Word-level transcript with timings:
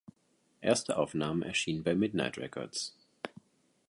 Erste 0.61 0.97
Aufnahmen 0.97 1.43
erschienen 1.43 1.83
bei 1.83 1.93
Midnight 1.93 2.39
Records. 2.39 2.97